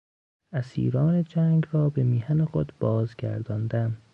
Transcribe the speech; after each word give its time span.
اسیران 0.53 1.23
جنگ 1.23 1.67
را 1.71 1.89
به 1.89 2.03
میهن 2.03 2.45
خود 2.45 2.73
بازگرداندن 2.79 3.97